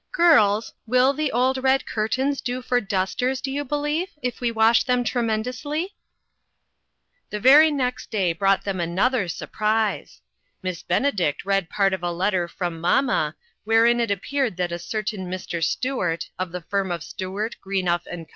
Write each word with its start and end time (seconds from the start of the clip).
Girls, 0.13 0.73
will 0.87 1.13
the 1.13 1.31
old 1.31 1.59
red 1.59 1.85
curtains 1.85 2.41
do 2.41 2.63
for 2.63 2.81
dusters, 2.81 3.39
do 3.39 3.51
you 3.51 3.63
be 3.63 3.75
lieve, 3.75 4.07
if 4.23 4.41
we 4.41 4.49
wash 4.51 4.83
them 4.83 5.03
tremendously?'' 5.03 5.93
The 7.29 7.39
very 7.39 7.69
next 7.69 8.09
day 8.09 8.33
brought 8.33 8.63
them 8.63 8.79
another 8.79 9.27
306 9.27 9.41
INTERRUPTED. 9.41 10.09
surprise. 10.09 10.21
Miss 10.63 10.81
Benedict 10.81 11.45
read 11.45 11.69
part 11.69 11.93
of 11.93 12.01
a 12.01 12.11
letter 12.11 12.47
from" 12.47 12.81
mamma," 12.81 13.35
wherein 13.63 13.99
it 13.99 14.09
appeared 14.09 14.57
that 14.57 14.71
a 14.71 14.79
certain 14.79 15.29
Mr. 15.29 15.63
Stuart, 15.63 16.29
of 16.39 16.51
the 16.51 16.61
firm 16.61 16.91
of 16.91 17.03
Stuart, 17.03 17.57
Greenough 17.63 18.05
& 18.05 18.05
Co. 18.11 18.25